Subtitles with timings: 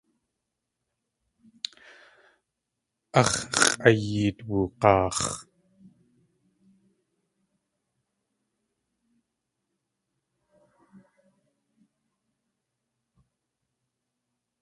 [3.21, 5.27] Ax̲ x̲ʼayeet woog̲aax̲.